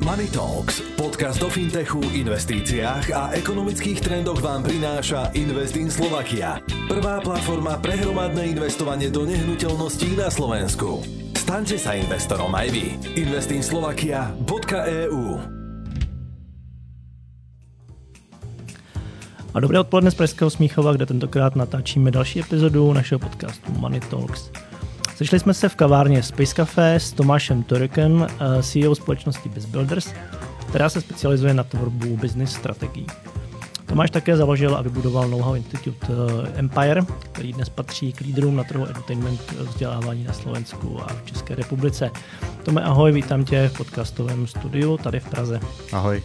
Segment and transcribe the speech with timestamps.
[0.00, 6.56] Money Talks, podcast o fintechu, investíciách a ekonomických trendoch vám prináša Invest in Slovakia.
[6.88, 11.04] Prvá platforma pre hromadné investovanie do nehnuteľností na Slovensku.
[11.36, 12.96] Staňte sa investorom aj vy.
[13.12, 15.24] investinslovakia.eu
[19.52, 24.48] A dobré odpoledne z Pražského Smíchova, kde tentokrát natáčíme další epizodu našeho podcastu Money Talks.
[25.20, 30.12] Sešli jsme se v kavárně Space Café s Tomášem Torekem, eh, CEO společnosti BizBuilders,
[30.68, 33.06] která se specializuje na tvorbu business strategií.
[33.86, 37.02] Tomáš také založil a vybudoval Know-how Institute eh, Empire,
[37.32, 42.10] který dnes patří k lídrům na trhu entertainment vzdělávání na Slovensku a v České republice.
[42.62, 45.60] Tome, ahoj, vítám tě v podcastovém studiu tady v Praze.
[45.92, 46.22] Ahoj.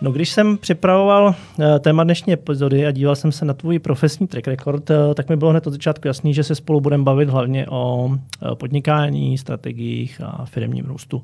[0.00, 4.26] No, když jsem připravoval uh, téma dnešní epizody a díval jsem se na tvůj profesní
[4.26, 7.28] track record, uh, tak mi bylo hned od začátku jasný, že se spolu budeme bavit
[7.28, 11.22] hlavně o uh, podnikání, strategiích a firmním růstu.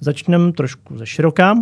[0.00, 1.54] Začneme trošku ze široká.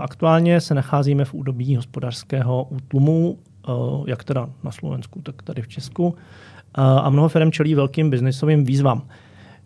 [0.00, 3.38] Aktuálně se nacházíme v údobí hospodářského útlumu,
[4.06, 6.14] jak teda na Slovensku, tak tady v Česku.
[6.74, 9.02] A mnoho firm čelí velkým biznisovým výzvám.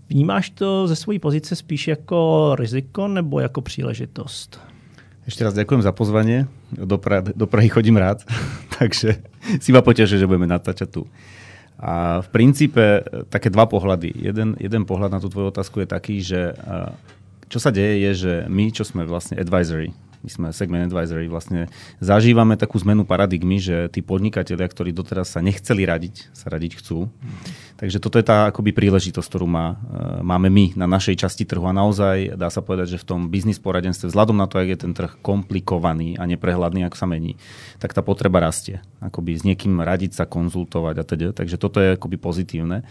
[0.09, 4.61] Vnímáš to ze své pozice spíš jako riziko nebo jako příležitost?
[5.29, 6.49] Ešte raz ďakujem za pozvanie.
[6.73, 8.25] Do, pra- do Prahy chodím rád,
[8.81, 9.21] takže
[9.61, 11.03] si ma poteší, že budeme natáčať tu.
[11.77, 14.11] A v princípe také dva pohľady.
[14.17, 16.57] Jeden, jeden pohľad na tú tvoju otázku je taký, že
[17.47, 21.71] čo sa deje je, že my, čo sme vlastne advisory, my sme segment advisory, vlastne
[22.03, 27.07] zažívame takú zmenu paradigmy, že tí podnikatelia, ktorí doteraz sa nechceli radiť, sa radiť chcú.
[27.79, 31.63] Takže toto je tá akoby príležitosť, ktorú má, e, máme my na našej časti trhu
[31.63, 34.79] a naozaj dá sa povedať, že v tom biznis poradenstve, vzhľadom na to, ak je
[34.83, 37.39] ten trh komplikovaný a neprehľadný, ako sa mení,
[37.79, 38.83] tak tá potreba rastie.
[38.99, 41.31] Akoby s niekým radiť sa, konzultovať a teda.
[41.31, 42.83] Takže toto je akoby pozitívne.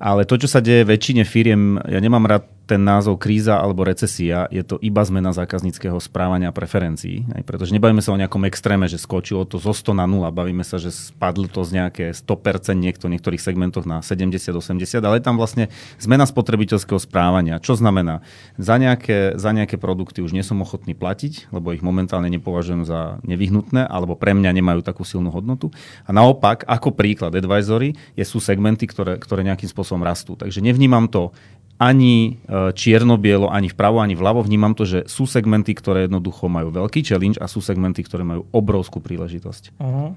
[0.00, 4.46] Ale to, čo sa deje väčšine firiem, ja nemám rád ten názov kríza alebo recesia,
[4.54, 7.26] je to iba zmena zákazníckého správania a preferencií.
[7.34, 10.62] Aj pretože nebavíme sa o nejakom extréme, že skočilo to zo 100 na 0, bavíme
[10.62, 14.54] sa, že spadlo to z nejaké 100% niekto, v niektorých segmentoch na 70-80,
[15.02, 15.66] ale je tam vlastne
[15.98, 17.58] zmena spotrebiteľského správania.
[17.58, 18.22] Čo znamená?
[18.54, 23.18] Za nejaké, za nejaké produkty už nie som ochotný platiť, lebo ich momentálne nepovažujem za
[23.26, 25.74] nevyhnutné, alebo pre mňa nemajú takú silnú hodnotu.
[26.06, 30.38] A naopak, ako príklad advisory, je, sú segmenty, ktoré, ktoré nejakým spôsobom rastú.
[30.38, 31.34] Takže nevnímam to
[31.80, 34.44] ani e, čierno-bielo, ani vpravo, ani vľavo.
[34.44, 38.44] Vnímam to, že sú segmenty, ktoré jednoducho majú veľký challenge a sú segmenty, ktoré majú
[38.52, 39.80] obrovskú príležitosť.
[39.80, 40.12] Uh-huh.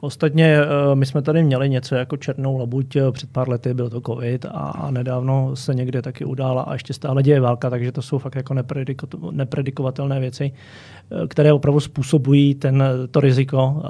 [0.00, 3.90] Ostatně e, my jsme tady měli něco jako černou labuť, e, před pár lety byl
[3.90, 8.02] to covid a nedávno se někde taky udála a ještě stále děje válka, takže to
[8.02, 8.54] jsou fakt jako
[9.30, 10.52] nepredikovatelné věci,
[11.28, 13.82] které opravdu způsobují ten, to riziko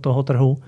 [0.00, 0.58] toho trhu.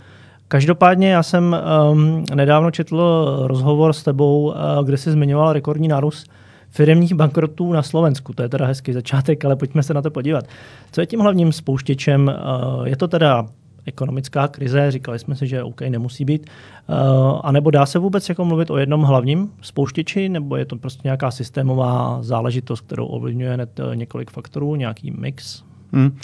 [0.53, 1.57] Každopádně já jsem
[1.93, 6.31] um, nedávno četl rozhovor s tebou, uh, kde jsi zmiňoval rekordní nárůst
[6.71, 8.33] firmních bankrotů na Slovensku.
[8.33, 10.45] To je teda hezký začátek, ale pojďme se na to podívat.
[10.93, 12.35] Co je tím hlavním spouštěčem?
[12.79, 13.47] Uh, je to teda
[13.87, 16.47] ekonomická krize, říkali jsme si, že OK, nemusí být.
[16.89, 20.77] Uh, a nebo dá se vůbec jako mluvit o jednom hlavním spouštěči, nebo je to
[20.77, 25.63] prostě nějaká systémová záležitost, kterou ovlivňuje hned několik faktorů, nějaký mix?
[25.93, 26.17] Hmm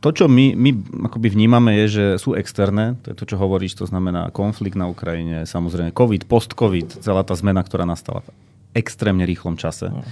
[0.00, 0.70] to, čo my, my
[1.10, 4.86] akoby vnímame, je, že sú externé, to je to, čo hovoríš, to znamená konflikt na
[4.86, 8.30] Ukrajine, samozrejme COVID, post-COVID, celá tá zmena, ktorá nastala v
[8.78, 9.90] extrémne rýchlom čase.
[9.90, 10.06] No.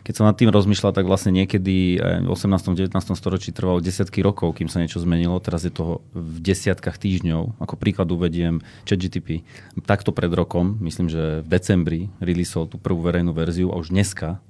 [0.00, 2.72] Keď som nad tým rozmýšľal, tak vlastne niekedy v 18.
[2.72, 2.88] 19.
[3.20, 5.36] storočí trvalo desiatky rokov, kým sa niečo zmenilo.
[5.44, 7.60] Teraz je toho v desiatkách týždňov.
[7.60, 9.44] Ako príklad uvediem ChatGTP.
[9.84, 14.40] Takto pred rokom, myslím, že v decembri releaseol tú prvú verejnú verziu a už dneska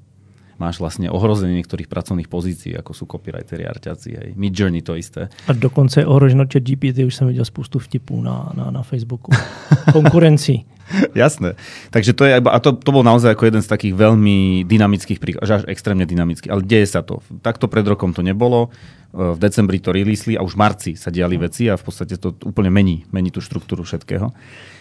[0.61, 4.29] máš vlastne ohrozenie niektorých pracovných pozícií, ako sú copywriteri, arťaci, hej.
[4.37, 5.33] Mid Journey to isté.
[5.49, 9.33] A dokonce je ohroženo chat GPT, už som videl spoustu vtipů na, na, na Facebooku.
[9.97, 10.69] Konkurencii.
[11.15, 11.55] Jasné.
[11.95, 15.63] Takže to je, a to, to bol naozaj ako jeden z takých veľmi dynamických príkladov,
[15.63, 16.51] až extrémne dynamický.
[16.51, 17.23] Ale deje sa to.
[17.41, 18.75] Takto pred rokom to nebolo.
[19.11, 22.31] V decembri to releasli a už v marci sa diali veci a v podstate to
[22.47, 24.31] úplne mení, mení tú štruktúru všetkého.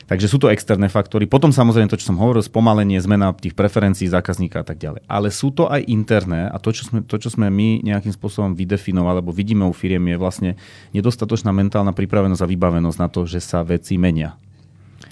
[0.09, 1.29] Takže sú to externé faktory.
[1.29, 5.06] Potom samozrejme to, čo som hovoril, spomalenie, zmena tých preferencií zákazníka a tak ďalej.
[5.06, 8.57] Ale sú to aj interné a to, čo sme, to, čo sme my nejakým spôsobom
[8.57, 10.51] vydefinovali, alebo vidíme u firiem, je vlastne
[10.98, 14.33] nedostatočná mentálna pripravenosť a vybavenosť na to, že sa veci menia.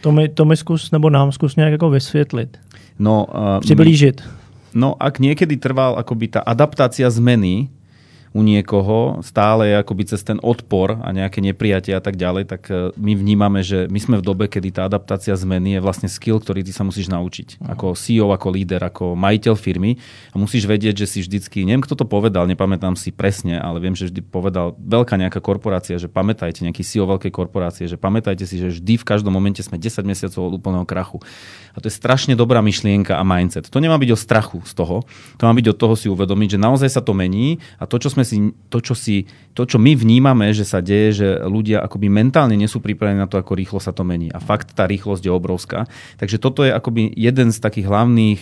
[0.02, 2.50] To mi, to mi skús, nebo nám skús nejak ako vysvetliť.
[2.98, 4.46] No, uh, Přiblížiť.
[4.74, 7.70] No, ak niekedy trval akoby tá adaptácia zmeny,
[8.38, 12.94] u niekoho stále akoby cez ten odpor a nejaké neprijatie a tak ďalej, tak e,
[12.94, 16.62] my vnímame, že my sme v dobe, kedy tá adaptácia zmeny je vlastne skill, ktorý
[16.62, 17.58] ty sa musíš naučiť.
[17.58, 17.74] Uh-huh.
[17.74, 19.98] Ako CEO, ako líder, ako majiteľ firmy
[20.30, 23.98] a musíš vedieť, že si vždycky, neviem kto to povedal, nepamätám si presne, ale viem,
[23.98, 28.62] že vždy povedal veľká nejaká korporácia, že pamätajte, nejaký CEO veľkej korporácie, že pamätajte si,
[28.62, 31.18] že vždy v každom momente sme 10 mesiacov od úplného krachu.
[31.74, 33.74] A to je strašne dobrá myšlienka a mindset.
[33.74, 35.02] To nemá byť o strachu z toho,
[35.42, 38.14] to má byť od toho si uvedomiť, že naozaj sa to mení a to, čo
[38.14, 39.24] sme si, to, čo si,
[39.56, 43.32] to, čo my vnímame, že sa deje, že ľudia akoby mentálne nie sú pripravení na
[43.32, 44.28] to, ako rýchlo sa to mení.
[44.36, 45.88] A fakt tá rýchlosť je obrovská.
[46.20, 48.42] Takže toto je akoby jeden z takých hlavných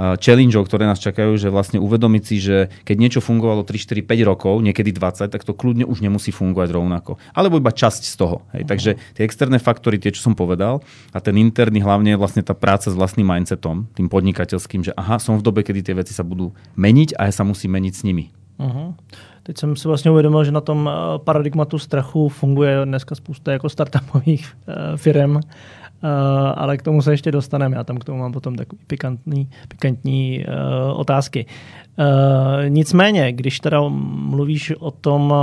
[0.00, 4.30] challengeov, ktoré nás čakajú, že vlastne uvedomiť si, že keď niečo fungovalo 3, 4, 5
[4.30, 7.20] rokov, niekedy 20, tak to kľudne už nemusí fungovať rovnako.
[7.36, 8.46] Alebo iba časť z toho.
[8.56, 8.64] Hej.
[8.64, 10.80] Takže tie externé faktory, tie, čo som povedal,
[11.12, 15.20] a ten interný hlavne je vlastne tá práca s vlastným mindsetom, tým podnikateľským, že aha,
[15.20, 18.04] som v dobe, kedy tie veci sa budú meniť a ja sa musím meniť s
[18.06, 18.32] nimi.
[18.60, 18.94] Uh-huh.
[19.42, 23.68] Teď jsem si vlastně uvědomil, že na tom eh, paradigmatu strachu funguje dneska spousta jako
[23.68, 25.40] startupových eh, firm, eh,
[26.54, 27.76] ale k tomu se ještě dostaneme.
[27.76, 30.44] Já tam k tomu mám potom takový pikantní, pikantní
[30.94, 31.46] otázky.
[32.68, 35.34] Nicméně, když teda mluvíš o tom,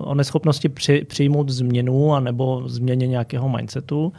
[0.00, 4.12] o neschopnosti při, přijmout změnu anebo změně nějakého mindsetu,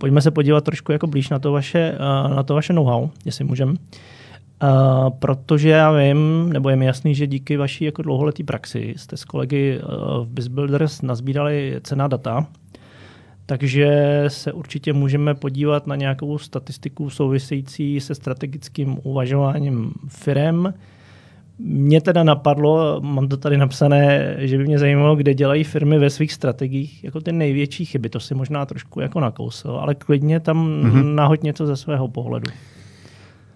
[0.00, 1.94] pojďme se podívat trošku jako blíž na to vaše,
[2.36, 3.72] na to vaše know-how, jestli můžeme.
[3.72, 3.78] Uh,
[5.18, 9.24] protože já vím, nebo je mi jasný, že díky vaší jako dlouholetý praxi jste s
[9.24, 12.46] kolegy uh, v BizBuilders nazbírali cená data,
[13.46, 20.74] takže se určitě můžeme podívat na nějakou statistiku související se strategickým uvažováním firem.
[21.58, 26.10] Mně teda napadlo, mám to tady napsané, že by mě zajímalo, kde dělají firmy ve
[26.10, 28.08] svých strategiích jako ty největší chyby.
[28.08, 31.14] To si možná trošku jako nakousl, ale klidně tam mm-hmm.
[31.14, 32.50] nahoď něco ze svého pohledu.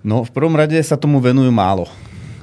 [0.02, 1.88] No, v prvom rade sa tomu venujú málo.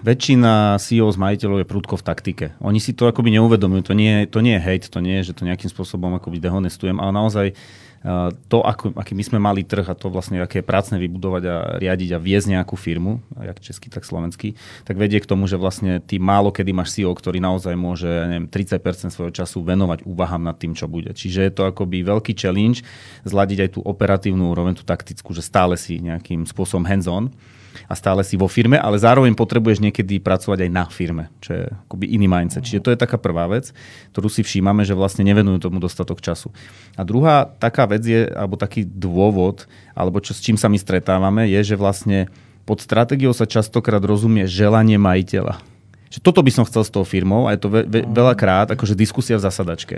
[0.03, 2.45] Väčšina CEO z majiteľov je prúdko v taktike.
[2.59, 3.87] Oni si to akoby neuvedomujú.
[3.87, 6.99] To nie, to nie je hate, to nie je, že to nejakým spôsobom akoby dehonestujem,
[6.99, 7.47] ale naozaj
[8.51, 11.55] to, ako, aký my sme mali trh a to vlastne, aké je prácne vybudovať a
[11.79, 16.03] riadiť a viesť nejakú firmu, jak český, tak slovenský, tak vedie k tomu, že vlastne
[16.03, 20.59] ty málo kedy máš CEO, ktorý naozaj môže neviem, 30% svojho času venovať úvahám nad
[20.59, 21.15] tým, čo bude.
[21.15, 22.83] Čiže je to akoby veľký challenge
[23.23, 27.31] zladiť aj tú operatívnu úroveň, tú taktickú, že stále si nejakým spôsobom hands-on
[27.89, 31.63] a stále si vo firme, ale zároveň potrebuješ niekedy pracovať aj na firme, čo je
[31.89, 32.65] akoby iný mindset.
[32.65, 33.75] Čiže to je taká prvá vec,
[34.15, 36.53] ktorú si všímame, že vlastne nevenujú tomu dostatok času.
[36.95, 39.65] A druhá taká vec je, alebo taký dôvod,
[39.97, 42.29] alebo čo, s čím sa my stretávame, je, že vlastne
[42.63, 45.59] pod stratégiou sa častokrát rozumie želanie majiteľa.
[46.13, 48.93] Že toto by som chcel s tou firmou a je to ve, ve, veľakrát akože
[48.93, 49.95] diskusia v zasadačke.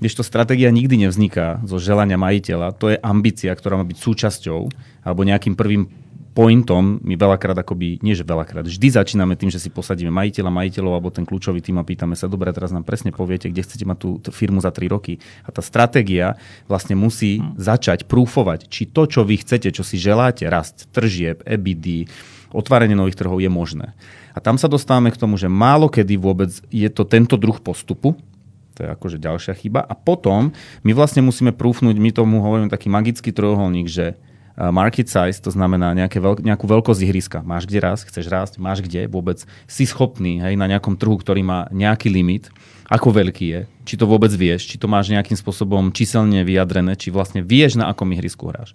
[0.00, 4.60] to stratégia nikdy nevzniká zo želania majiteľa, to je ambícia, ktorá má byť súčasťou
[5.04, 5.92] alebo nejakým prvým
[6.32, 10.92] pointom my veľakrát akoby, nie že veľakrát, vždy začíname tým, že si posadíme majiteľa, majiteľov
[10.94, 13.98] alebo ten kľúčový tým a pýtame sa, dobre, teraz nám presne poviete, kde chcete mať
[13.98, 15.18] tú, tú firmu za 3 roky.
[15.44, 16.38] A tá stratégia
[16.70, 17.58] vlastne musí hmm.
[17.58, 22.08] začať prúfovať, či to, čo vy chcete, čo si želáte, rast tržieb, EBD,
[22.52, 23.92] otvárenie nových trhov je možné.
[24.32, 28.14] A tam sa dostávame k tomu, že málo kedy vôbec je to tento druh postupu,
[28.78, 29.82] to je akože ďalšia chyba.
[29.82, 30.54] A potom
[30.86, 34.14] my vlastne musíme prúfnuť, my tomu hovoríme taký magický trojuholník, že
[34.58, 37.38] market size, to znamená nejaké veľk, nejakú veľkosť ihriska.
[37.46, 41.46] Máš kde raz, chceš rásť, máš kde vôbec, si schopný hej, na nejakom trhu, ktorý
[41.46, 42.50] má nejaký limit,
[42.90, 47.14] ako veľký je, či to vôbec vieš, či to máš nejakým spôsobom číselne vyjadrené, či
[47.14, 48.74] vlastne vieš, na akom ihrisku hráš.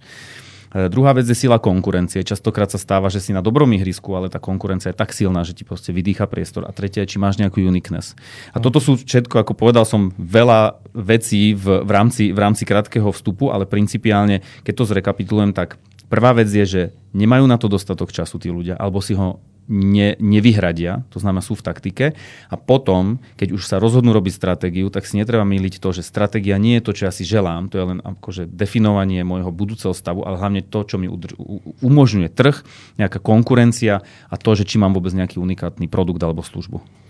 [0.73, 2.25] E, druhá vec je sila konkurencie.
[2.25, 5.53] Častokrát sa stáva, že si na dobrom ihrisku, ale tá konkurencia je tak silná, že
[5.53, 6.65] ti proste vydýcha priestor.
[6.65, 8.17] A tretia je, či máš nejakú uniqueness.
[8.51, 13.13] A toto sú všetko, ako povedal som, veľa vecí v, v, rámci, v rámci krátkeho
[13.13, 15.77] vstupu, ale principiálne, keď to zrekapitulujem, tak
[16.09, 16.81] prvá vec je, že
[17.13, 19.37] nemajú na to dostatok času tí ľudia, alebo si ho
[19.67, 22.05] ne, nevyhradia, to znamená sú v taktike
[22.51, 26.59] a potom, keď už sa rozhodnú robiť stratégiu, tak si netreba myliť to, že stratégia
[26.59, 30.27] nie je to, čo ja si želám, to je len akože definovanie môjho budúceho stavu,
[30.27, 31.39] ale hlavne to, čo mi udrž-
[31.79, 32.55] umožňuje trh,
[32.99, 37.03] nejaká konkurencia a to, že či mám vôbec nejaký unikátny produkt alebo službu.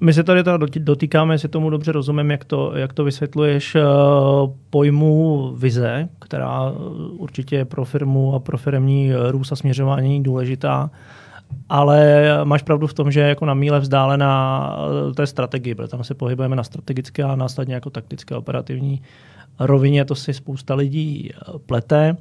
[0.00, 0.42] My se tady
[0.78, 3.82] dotýkáme, jestli tomu dobře rozumím, jak to, jak to vysvětluješ, eh,
[4.70, 6.72] pojmu vize, která
[7.16, 10.90] určitě je pro firmu a pro firmní růst a směřování důležitá
[11.68, 14.76] ale máš pravdu v tom, že jako na míle vzdálená
[15.10, 19.02] eh, té strategii, protože tam se pohybujeme na strategické a následně jako taktické operativní
[19.60, 22.16] rovině, to si spousta lidí eh, plete.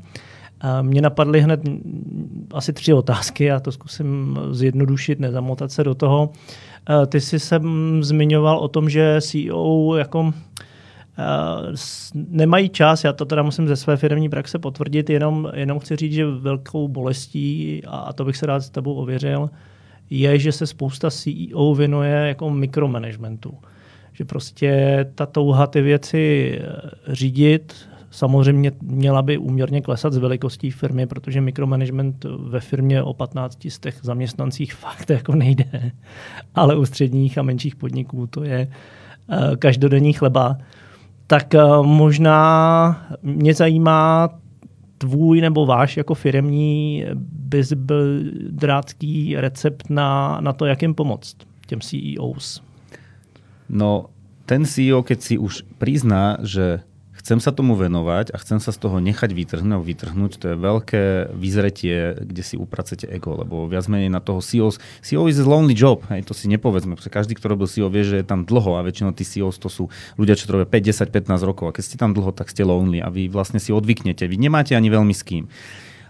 [0.64, 1.62] Eh, mně napadly hned
[2.54, 6.30] asi tři otázky, já to zkusím zjednodušit, nezamotat se do toho.
[7.08, 7.62] Ty jsi se
[8.00, 10.34] zmiňoval o tom, že CEO jako
[12.14, 16.14] nemají čas, já to teda musím ze své firmní praxe potvrdit, jenom, jenom chci říct,
[16.14, 19.50] že velkou bolestí, a to bych se rád s tebou ověřil,
[20.10, 23.58] je, že se spousta CEO věnuje jako mikromanagementu.
[24.14, 27.74] Že prostě ta touha ty věci eh, řídit,
[28.12, 33.80] samozřejmě měla by úměrně klesat z velikostí firmy, protože mikromanagement ve firmě o 15 z
[33.80, 35.92] těch zaměstnancích fakt jako nejde.
[36.56, 38.68] Ale u středních a menších podniků to je
[39.30, 40.58] eh, každodenní chleba.
[41.30, 44.30] Tak eh, možná mě zajímá
[44.98, 47.06] tvůj nebo váš jako firmní
[48.50, 52.64] drátký recept na, na to, jak jim pomoct těm CEOs?
[53.70, 54.06] No,
[54.46, 56.80] ten CEO, keď si už prizná, že
[57.30, 61.30] chcem sa tomu venovať a chcem sa z toho nechať vytrhnúť, vytrhnúť, to je veľké
[61.38, 64.74] vyzretie, kde si upracete ego, lebo viac menej na toho CEO,
[65.06, 68.02] CEO is a lonely job, hej, to si nepovedzme, pretože každý, kto robil CEO, vie,
[68.02, 71.06] že je tam dlho a väčšinou tí CEO to sú ľudia, čo to robia 5,
[71.06, 71.70] 10, 15 rokov.
[71.70, 74.74] A keď ste tam dlho, tak ste lonely a vy vlastne si odvyknete, vy nemáte
[74.74, 75.46] ani veľmi s kým.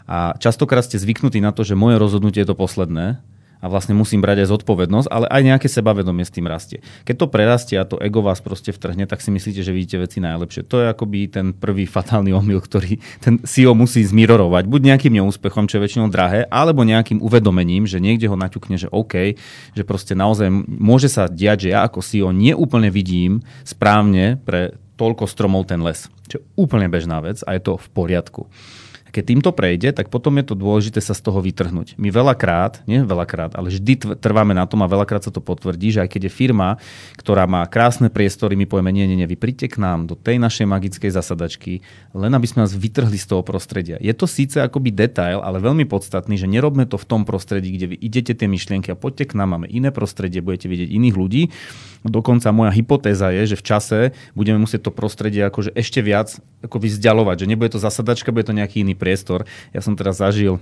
[0.08, 3.20] A častokrát ste zvyknutí na to, že moje rozhodnutie je to posledné
[3.60, 6.80] a vlastne musím brať aj zodpovednosť, ale aj nejaké sebavedomie s tým rastie.
[7.04, 10.24] Keď to prerastie a to ego vás proste vtrhne, tak si myslíte, že vidíte veci
[10.24, 10.68] najlepšie.
[10.72, 14.64] To je akoby ten prvý fatálny omyl, ktorý ten CEO musí zmirorovať.
[14.68, 18.88] Buď nejakým neúspechom, čo je väčšinou drahé, alebo nejakým uvedomením, že niekde ho naťukne, že
[18.90, 19.36] OK,
[19.76, 25.28] že proste naozaj môže sa diať, že ja ako CEO neúplne vidím správne pre toľko
[25.32, 26.12] stromov ten les.
[26.28, 28.52] Čo je úplne bežná vec a je to v poriadku.
[29.10, 31.98] Keď týmto prejde, tak potom je to dôležité sa z toho vytrhnúť.
[31.98, 36.06] My veľakrát, nie veľakrát, ale vždy trváme na tom a veľakrát sa to potvrdí, že
[36.06, 36.78] aj keď je firma,
[37.18, 40.38] ktorá má krásne priestory, my povieme, nie, nie, nie, vy príďte k nám do tej
[40.38, 41.82] našej magickej zasadačky,
[42.14, 43.98] len aby sme vás vytrhli z toho prostredia.
[43.98, 47.94] Je to síce akoby detail, ale veľmi podstatný, že nerobme to v tom prostredí, kde
[47.94, 51.44] vy idete tie myšlienky a poďte k nám, máme iné prostredie, budete vidieť iných ľudí.
[52.06, 54.00] Dokonca moja hypotéza je, že v čase
[54.32, 58.56] budeme musieť to prostredie akože ešte viac ako vzdialovať, že nebude to zasadačka, bude to
[58.56, 59.48] nejaký iný priestor.
[59.72, 60.60] Ja som teraz zažil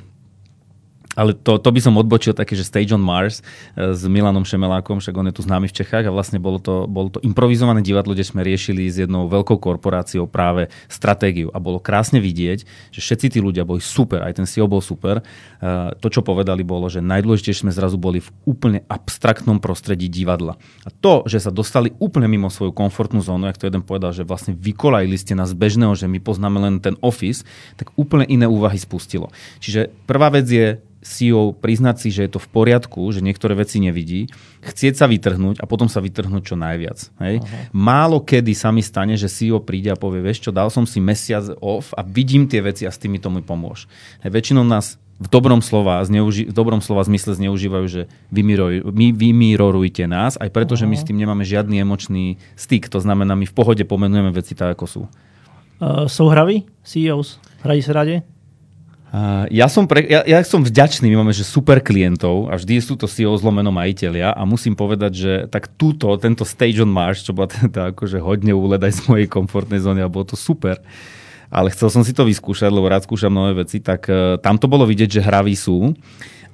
[1.18, 3.42] ale to, to by som odbočil také, že Stage on Mars
[3.74, 6.86] e, s Milanom Šemelákom, však on je tu známy v Čechách a vlastne bolo to,
[6.86, 11.82] bolo to improvizované divadlo, kde sme riešili s jednou veľkou korporáciou práve stratégiu a bolo
[11.82, 15.26] krásne vidieť, že všetci tí ľudia boli super, aj ten CEO bol super.
[15.58, 20.54] E, to, čo povedali, bolo, že najdôležitejšie sme zrazu boli v úplne abstraktnom prostredí divadla.
[20.86, 24.22] A to, že sa dostali úplne mimo svoju komfortnú zónu, jak to jeden povedal, že
[24.22, 27.42] vlastne vykolajili ste nás bežného, že my poznáme len ten office,
[27.74, 29.34] tak úplne iné úvahy spustilo.
[29.58, 33.80] Čiže prvá vec je CEO priznať si, že je to v poriadku, že niektoré veci
[33.80, 34.28] nevidí,
[34.60, 37.00] chcieť sa vytrhnúť a potom sa vytrhnúť čo najviac.
[37.24, 37.40] Hej?
[37.72, 41.00] Málo kedy sa mi stane, že CEO príde a povie, vieš čo, dal som si
[41.00, 43.88] mesiac off a vidím tie veci a s tými to mi pomôž.
[44.22, 50.38] Hej, väčšinou nás v dobrom slova, zneuži- v dobrom slova zmysle zneužívajú, že vymirorujte nás,
[50.38, 50.86] aj preto, uh-huh.
[50.86, 52.86] že my s tým nemáme žiadny emočný styk.
[52.94, 55.02] To znamená, my v pohode pomenujeme veci tak, ako sú.
[55.82, 57.42] Uh, sú hraví CEOs?
[57.66, 58.22] Hrají sa rade?
[59.48, 63.00] Ja, som pre, ja, ja som vďačný, my máme že super klientov a vždy sú
[63.00, 67.32] to CEO zlomeno majiteľia a musím povedať, že tak túto, tento Stage on Mars, čo
[67.32, 70.82] bola teda akože hodne úled aj z mojej komfortnej zóny a bolo to super,
[71.48, 74.68] ale chcel som si to vyskúšať, lebo rád skúšam nové veci, tak uh, tam to
[74.68, 75.96] bolo vidieť, že hraví sú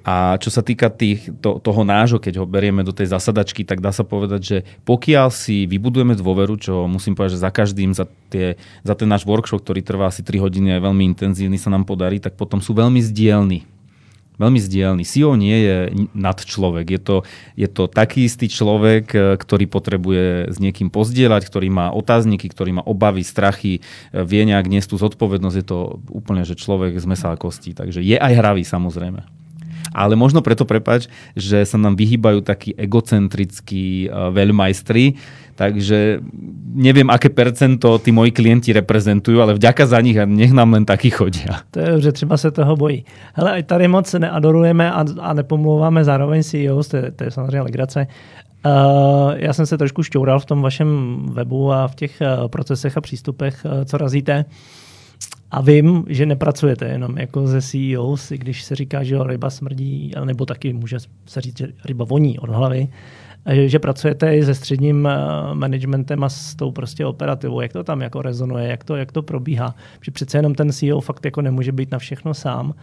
[0.03, 3.79] a čo sa týka tých, to, toho nášho, keď ho berieme do tej zasadačky, tak
[3.79, 8.11] dá sa povedať, že pokiaľ si vybudujeme dôveru, čo musím povedať, že za každým, za,
[8.27, 11.71] tie, za ten náš workshop, ktorý trvá asi 3 hodiny a je veľmi intenzívny, sa
[11.71, 13.63] nám podarí, tak potom sú veľmi zdielni.
[14.35, 15.07] Veľmi zdielny.
[15.07, 15.77] CEO nie je
[16.11, 16.89] nad človek.
[16.89, 17.17] Je to,
[17.53, 22.81] je to taký istý človek, e, ktorý potrebuje s niekým pozdieľať, ktorý má otázniky, ktorý
[22.81, 23.81] má obavy, strachy, e,
[24.25, 25.57] vie nejak niesť tú zodpovednosť.
[25.61, 27.77] Je to úplne, že človek z mesa a kostí.
[27.77, 29.42] Takže je aj hravý samozrejme
[29.93, 31.07] ale možno preto prepač,
[31.37, 35.15] že sa nám vyhýbajú takí egocentrickí uh, veľmajstri,
[35.55, 36.19] takže
[36.73, 40.85] neviem, aké percento tí moji klienti reprezentujú, ale vďaka za nich a nech nám len
[40.85, 41.61] taky chodia.
[41.71, 43.05] To je že třeba se toho bojí.
[43.33, 48.07] Hele, tady moc neadorujeme a, a nepomlouváme zároveň CEOs, to je, to je samozřejmě legrace.
[48.65, 52.97] Uh, já jsem se trošku šťoural v tom vašem webu a v těch uh, procesech
[52.97, 54.45] a přístupech, uh, co razíte.
[55.51, 60.45] A vím, že nepracujete jenom jako ze CEOs, když se říká, že ryba smrdí, nebo
[60.45, 62.87] taky může se říct, že ryba voní od hlavy,
[63.65, 65.17] že pracujete i se středním eh,
[65.53, 69.21] managementem a s tou prostě operativou, jak to tam jako rezonuje, jak to, jak to
[69.21, 69.75] probíhá.
[70.01, 72.73] Že přece jenom ten CEO fakt jako nemůže být na všechno sám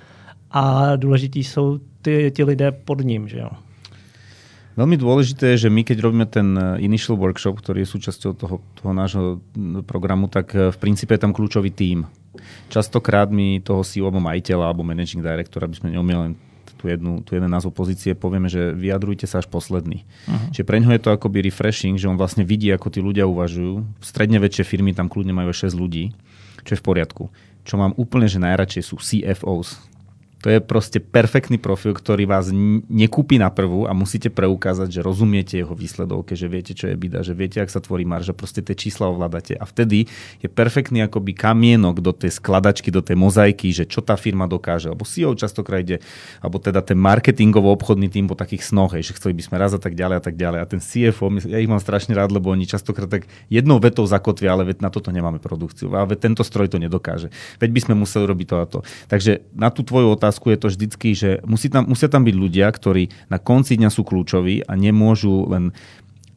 [0.50, 3.50] a důležití jsou ty, ti lidé pod ním, že jo.
[4.78, 8.62] Veľmi dôležité je, že my keď robíme ten eh, initial workshop, ktorý je súčasťou toho,
[8.78, 9.42] toho nášho
[9.84, 12.06] programu, tak eh, v princípe je tam kľúčový tím.
[12.70, 16.32] Častokrát mi toho CEO alebo majiteľa alebo managing director, aby sme neumieli len
[16.80, 20.08] tú, jednu, tú jeden názov pozície, povieme, že vyjadrujte sa až posledný.
[20.24, 20.48] Uh-huh.
[20.56, 23.84] Čiže pre ňoho je to akoby refreshing, že on vlastne vidí, ako tí ľudia uvažujú.
[24.00, 26.16] Stredne väčšie firmy tam kľudne majú 6 ľudí,
[26.64, 27.28] čo je v poriadku.
[27.68, 29.89] Čo mám úplne, že najradšej sú CFOs,
[30.40, 32.48] To je proste perfektný profil, ktorý vás
[32.88, 37.20] nekúpi na prvú a musíte preukázať, že rozumiete jeho výsledovke, že viete, čo je bida,
[37.20, 39.60] že viete, ak sa tvorí marža, proste tie čísla ovládate.
[39.60, 40.08] A vtedy
[40.40, 44.88] je perfektný akoby kamienok do tej skladačky, do tej mozaiky, že čo tá firma dokáže.
[44.88, 46.00] Lebo CEO častokrát ide,
[46.40, 49.92] alebo teda ten marketingovo-obchodný tým po takých snoch, že chceli by sme raz a tak
[49.92, 50.58] ďalej a tak ďalej.
[50.64, 54.56] A ten CFO, ja ich mám strašne rád, lebo oni častokrát tak jednou vetou zakotvia,
[54.56, 55.92] ale na toto nemáme produkciu.
[55.92, 57.28] A tento stroj to nedokáže.
[57.60, 58.78] Veď by sme museli robiť to a to.
[59.04, 62.36] Takže na tú tvoju otázku otázku je to vždycky, že musí tam, musia tam byť
[62.38, 65.74] ľudia, ktorí na konci dňa sú kľúčoví a nemôžu len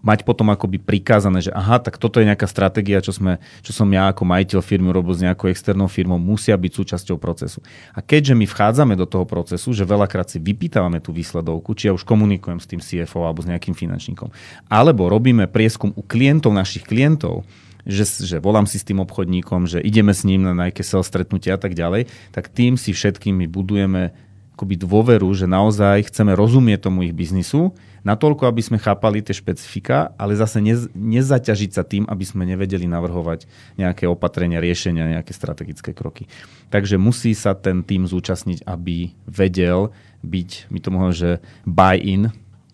[0.04, 3.88] mať potom akoby prikázané, že aha, tak toto je nejaká stratégia, čo, sme, čo som
[3.88, 7.64] ja ako majiteľ firmy robil s nejakou externou firmou, musia byť súčasťou procesu.
[7.96, 11.96] A keďže my vchádzame do toho procesu, že veľakrát si vypýtavame tú výsledovku, či ja
[11.96, 14.28] už komunikujem s tým CFO alebo s nejakým finančníkom,
[14.68, 17.48] alebo robíme prieskum u klientov našich klientov,
[17.84, 21.56] že, že volám si s tým obchodníkom, že ideme s ním na nejaké sales stretnutia
[21.56, 24.16] a tak ďalej, tak tým si všetkými budujeme
[24.54, 27.74] akoby dôveru, že naozaj chceme rozumieť tomu ich biznisu,
[28.06, 32.86] natoľko, aby sme chápali tie špecifika, ale zase nez, nezaťažiť sa tým, aby sme nevedeli
[32.86, 33.50] navrhovať
[33.82, 36.30] nejaké opatrenia, riešenia, nejaké strategické kroky.
[36.70, 39.90] Takže musí sa ten tým zúčastniť, aby vedel
[40.22, 41.32] byť, my tomu hovoríme, že
[41.66, 42.30] buy-in,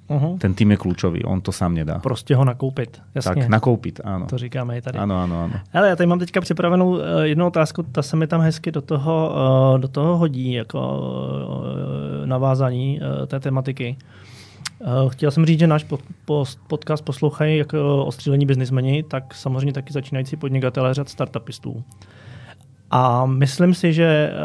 [0.09, 0.37] Uh-huh.
[0.37, 1.99] Ten tým je kľúčový, on to sám nedá.
[1.99, 3.35] Prostě ho nakoupit, jasně.
[3.35, 4.25] Tak, nakoupit, ano.
[4.25, 4.99] To říkáme i tady.
[4.99, 5.53] Ano, ano, ano.
[5.73, 8.81] Ale já tady mám teďka připravenou uh, jednu otázku, ta se mi tam hezky do
[8.81, 9.35] toho,
[9.73, 13.97] uh, do toho hodí, jako uh, navázání uh, té tematiky.
[14.79, 19.73] Uh, chtěl jsem říct, že náš pod, post, podcast poslouchají jako ostřílení biznismeni, tak samozřejmě
[19.73, 21.83] taky začínající podnikatelé řad startupistů.
[22.91, 24.39] A myslím si, že uh,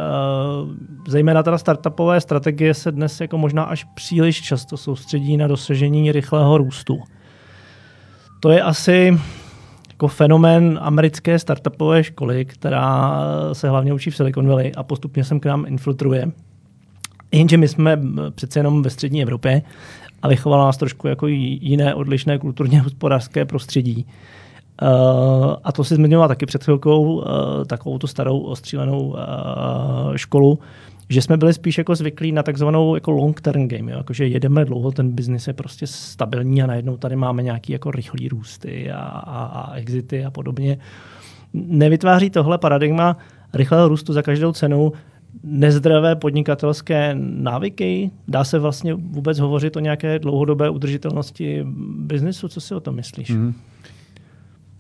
[1.09, 6.59] zejména teda startupové strategie se dnes jako možná až příliš často soustředí na dosažení rychlého
[6.59, 7.01] růstu.
[8.41, 9.19] To je asi
[9.91, 13.21] jako fenomén americké startupové školy, která
[13.53, 16.31] se hlavně učí v Silicon Valley a postupně sem k nám infiltruje.
[17.33, 17.99] Jenže my jsme
[18.31, 19.63] přece jenom ve střední Evropě
[20.23, 24.07] a vychovala nás trošku jako jiné odlišné kulturně hospodářské prostředí.
[24.09, 24.13] Uh,
[25.65, 27.25] a to si zmiňoval taky před chvilkou, uh,
[27.67, 29.17] takovou tu starou ostřílenou uh,
[30.17, 30.59] školu,
[31.09, 33.99] že jsme byli spíš jako zvyklí na takzvanou jako long term game, jo?
[33.99, 38.29] Jakože jedeme dlouho, ten biznis je prostě stabilní a najednou tady máme nějaký jako rychlý
[38.29, 40.79] růsty a, a, a exity a podobně.
[41.53, 43.17] Nevytváří tohle paradigma
[43.53, 44.93] rychlého růstu za každou cenu
[45.43, 48.11] nezdravé podnikatelské návyky?
[48.29, 51.67] Dá se vlastně vůbec hovořit o nějaké dlouhodobé udržitelnosti
[51.99, 52.49] biznisu?
[52.49, 53.31] Co si o tom myslíš?
[53.31, 53.53] Mm-hmm.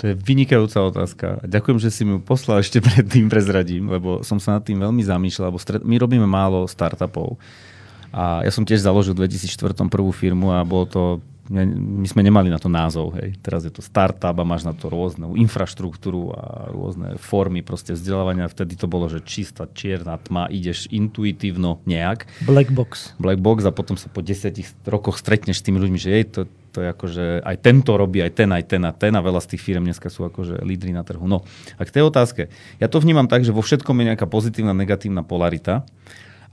[0.02, 1.26] To je vynikajúca otázka.
[1.46, 5.02] Ďakujem, že si mi ju poslal ešte predtým prezradím, lebo som sa nad tým veľmi
[5.06, 7.38] zamýšľal, lebo my robíme málo startupov.
[8.14, 11.02] A ja som tiež založil v 2004 prvú firmu a bolo to
[11.52, 13.36] my sme nemali na to názov, hej.
[13.44, 18.48] Teraz je to startup a máš na to rôznu infraštruktúru a rôzne formy proste vzdelávania.
[18.48, 22.24] Vtedy to bolo, že čistá čierna tma, ideš intuitívno nejak.
[22.48, 23.12] Black box.
[23.20, 26.40] Black box a potom sa po desiatich rokoch stretneš s tými ľuďmi, že jej, to,
[26.74, 29.54] to je akože aj tento robí, aj ten, aj ten a ten a veľa z
[29.54, 31.22] tých firm dneska sú akože lídry na trhu.
[31.30, 31.46] No
[31.78, 32.50] a k tej otázke.
[32.82, 35.86] Ja to vnímam tak, že vo všetkom je nejaká pozitívna, negatívna polarita.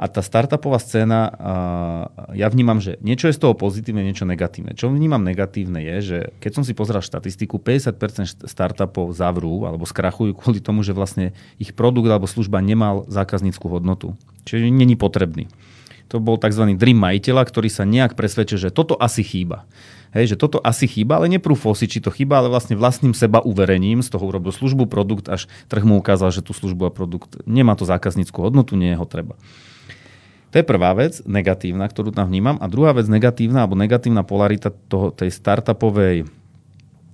[0.02, 1.30] A tá startupová scéna,
[2.34, 4.74] ja vnímam, že niečo je z toho pozitívne, niečo negatívne.
[4.74, 10.34] Čo vnímam negatívne je, že keď som si pozrel štatistiku, 50% startupov zavrú alebo skrachujú
[10.34, 14.18] kvôli tomu, že vlastne ich produkt alebo služba nemal zákazníckú hodnotu.
[14.50, 15.46] Čiže není potrebný.
[16.10, 16.74] To bol tzv.
[16.76, 19.70] dream majiteľa, ktorý sa nejak presvedčil, že toto asi chýba.
[20.12, 23.40] Hej, že toto asi chýba, ale neprúfol si, či to chýba, ale vlastne vlastným seba
[23.40, 27.40] uverením z toho urobil službu, produkt, až trh mu ukázal, že tú službu a produkt
[27.48, 29.40] nemá to zákazníckú hodnotu, nie je ho treba.
[30.52, 32.60] To je prvá vec, negatívna, ktorú tam vnímam.
[32.60, 36.28] A druhá vec, negatívna alebo negatívna polarita toho, tej startupovej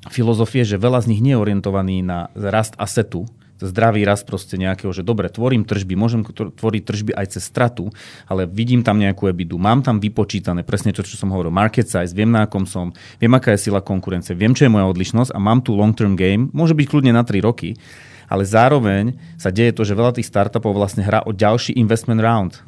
[0.09, 3.29] filozofie, že veľa z nich nie je orientovaný na rast asetu,
[3.59, 7.89] zdravý rast proste nejakého, že dobre, tvorím tržby, môžem tvoriť tržby aj cez stratu,
[8.29, 12.13] ale vidím tam nejakú ebidu, mám tam vypočítané presne to, čo som hovoril, market size,
[12.13, 15.39] viem na akom som, viem aká je sila konkurencie, viem, čo je moja odlišnosť a
[15.41, 17.77] mám tu long term game, môže byť kľudne na 3 roky,
[18.27, 22.61] ale zároveň sa deje to, že veľa tých startupov vlastne hrá o ďalší investment round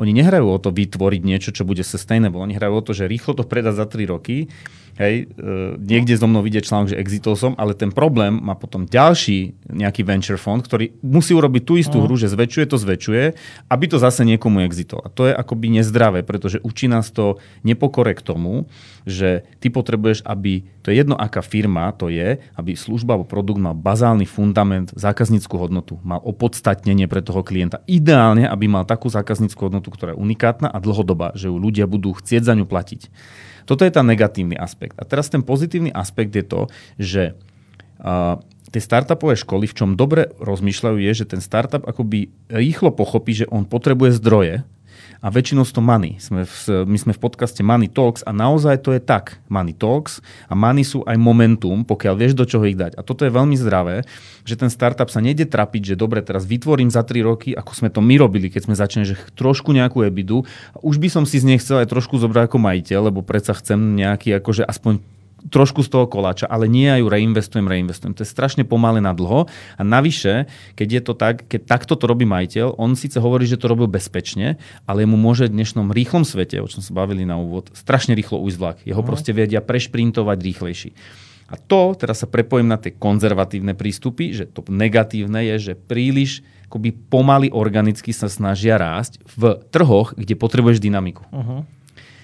[0.00, 2.40] oni nehrajú o to vytvoriť niečo, čo bude sustainable.
[2.40, 4.48] Oni hrajú o to, že rýchlo to predá za 3 roky.
[5.00, 8.84] Hej, e, niekde zo mnou vidieť článok, že exitol som, ale ten problém má potom
[8.84, 12.04] ďalší nejaký venture fond, ktorý musí urobiť tú istú uh.
[12.04, 13.24] hru, že zväčšuje to, zväčšuje,
[13.72, 15.00] aby to zase niekomu exitol.
[15.00, 18.68] A to je akoby nezdravé, pretože učí nás to nepokore k tomu,
[19.08, 23.56] že ty potrebuješ, aby, to je jedno aká firma to je, aby služba alebo produkt
[23.56, 27.80] mal bazálny fundament, zákaznícku hodnotu, mal opodstatnenie pre toho klienta.
[27.88, 32.12] Ideálne, aby mal takú zákaznícku hodnotu, ktorá je unikátna a dlhodobá, že ju ľudia budú
[32.12, 33.08] chcieť za ňu platiť.
[33.70, 34.98] Toto je ten negatívny aspekt.
[34.98, 36.66] A teraz ten pozitívny aspekt je to,
[36.98, 37.38] že
[38.02, 38.42] uh,
[38.74, 43.46] tie startupové školy, v čom dobre rozmýšľajú, je, že ten startup akoby rýchlo pochopí, že
[43.46, 44.66] on potrebuje zdroje,
[45.20, 46.16] a väčšinou to money.
[46.16, 49.36] Sme v, my sme v podcaste Money Talks a naozaj to je tak.
[49.52, 52.96] Money Talks a money sú aj momentum, pokiaľ vieš, do čoho ich dať.
[52.96, 54.08] A toto je veľmi zdravé,
[54.48, 57.92] že ten startup sa nejde trapiť, že dobre, teraz vytvorím za 3 roky, ako sme
[57.92, 60.48] to my robili, keď sme začali, že trošku nejakú ebidu.
[60.80, 63.76] Už by som si z nej chcel aj trošku zobrať ako majiteľ, lebo predsa chcem
[64.00, 68.12] nejaký, akože aspoň trošku z toho koláča, ale nie aj ju reinvestujem, reinvestujem.
[68.12, 69.48] To je strašne pomalé na dlho
[69.78, 70.44] a navyše,
[70.76, 73.88] keď je to tak, keď takto to robí majiteľ, on síce hovorí, že to robil
[73.88, 78.12] bezpečne, ale mu môže v dnešnom rýchlom svete, o čom sa bavili na úvod, strašne
[78.12, 78.76] rýchlo ujsť vlak.
[78.84, 79.08] Jeho uh-huh.
[79.08, 80.90] proste vedia prešprintovať rýchlejší.
[81.50, 86.46] A to, teraz sa prepojím na tie konzervatívne prístupy, že to negatívne je, že príliš
[86.70, 91.26] akoby pomaly organicky sa snažia rásť v trhoch, kde potrebuješ dynamiku.
[91.34, 91.66] Uh-huh.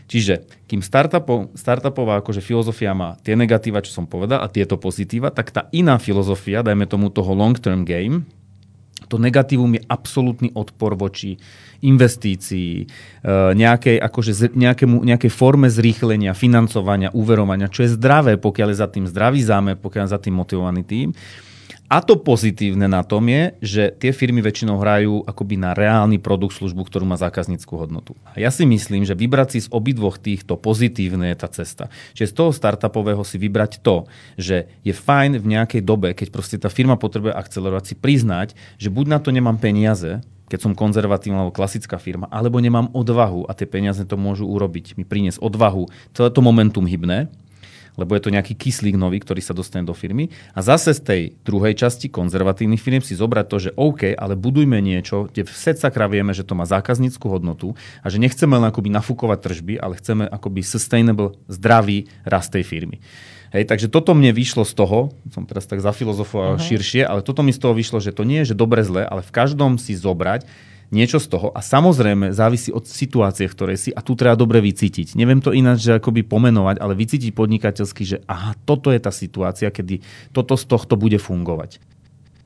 [0.07, 5.35] Čiže kým startupov, startupová akože filozofia má tie negatíva, čo som povedal, a tieto pozitíva,
[5.35, 8.23] tak tá iná filozofia, dajme tomu toho long-term game,
[9.07, 11.39] to negatívum je absolútny odpor voči
[11.85, 12.85] investícií, e,
[13.55, 19.07] nejakej, akože, nejakému, nejakej forme zrýchlenia, financovania, úverovania, čo je zdravé, pokiaľ je za tým
[19.07, 21.09] zdravý zámer, pokiaľ je za tým motivovaný tým.
[21.87, 26.59] A to pozitívne na tom je, že tie firmy väčšinou hrajú akoby na reálny produkt,
[26.59, 28.19] službu, ktorú má zákazníckú hodnotu.
[28.35, 31.87] A ja si myslím, že vybrať si z obidvoch týchto pozitívne je tá cesta.
[32.19, 36.59] Čiže z toho startupového si vybrať to, že je fajn v nejakej dobe, keď proste
[36.59, 41.47] tá firma potrebuje akcelerovať, si priznať, že buď na to nemám peniaze, keď som konzervatívna
[41.47, 45.87] alebo klasická firma, alebo nemám odvahu a tie peniaze to môžu urobiť, mi priniesť odvahu,
[46.15, 47.31] celé to momentum hybné,
[47.97, 50.29] lebo je to nejaký kyslík nový, ktorý sa dostane do firmy.
[50.53, 54.79] A zase z tej druhej časti konzervatívnych firm si zobrať to, že OK, ale budujme
[54.79, 57.73] niečo, kde v secakra vieme, že to má zákazníckú hodnotu
[58.05, 63.01] a že nechceme len akoby nafúkovať tržby, ale chceme akoby sustainable, zdravý rast tej firmy.
[63.55, 66.67] Hej, takže toto mne vyšlo z toho, som teraz tak zafilozofoval uh-huh.
[66.67, 69.23] širšie, ale toto mi z toho vyšlo, že to nie je, že dobre zle, ale
[69.23, 70.45] v každom si zobrať
[70.91, 71.51] niečo z toho.
[71.55, 75.19] A samozrejme závisí od situácie, v ktorej si a tu treba dobre vycítiť.
[75.19, 79.71] Neviem to ináč, že akoby pomenovať, ale vycítiť podnikateľsky, že aha, toto je tá situácia,
[79.73, 81.83] kedy toto z tohto bude fungovať.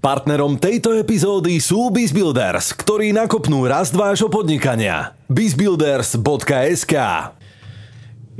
[0.00, 5.12] Partnerom tejto epizódy sú BizBuilders, ktorí nakopnú rast vášho podnikania.
[5.28, 6.94] bizbuilders.sk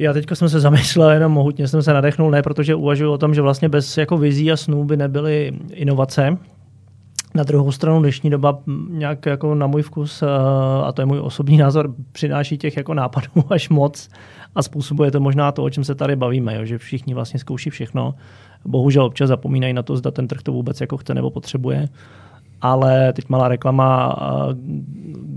[0.00, 3.34] já teďka jsem se zamyslel, jenom mohutně jsem se nadechnul, ne protože uvažuji o tom,
[3.34, 6.36] že vlastně bez jako vizí a snů by nebyly inovace,
[7.34, 10.26] na druhou stranu dnešní doba nějak jako na můj vkus, eh,
[10.84, 14.08] a to je můj osobní názor, přináší těch jako nápadů až moc
[14.54, 17.70] a způsobuje to možná to, o čem se tady bavíme, jo, že všichni vlastně zkouší
[17.70, 18.14] všechno.
[18.64, 21.88] Bohužel občas zapomínají na to, zda ten trh to vůbec jako chce nebo potřebuje
[22.60, 24.16] ale teď malá reklama,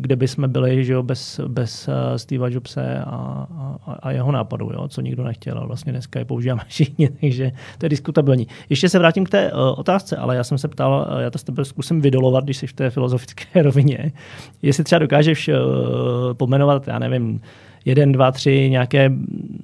[0.03, 3.47] kde by jsme byli že jo, bez, bez eh, Steva Jobse a,
[3.85, 5.59] a, a jeho nápadu, jo, co nikdo nechtěl.
[5.59, 8.47] A vlastně dneska je používáme všichni, takže to je diskutabilní.
[8.69, 11.43] Ještě se vrátím k té uh, otázce, ale já jsem se ptal, já to s
[11.43, 14.11] tebe zkusím vydolovat, když jsi v té filozofické rovině,
[14.61, 15.49] jestli třeba dokážeš
[16.33, 17.41] pomenovat, já nevím,
[17.85, 19.11] jeden, dva, tři nějaké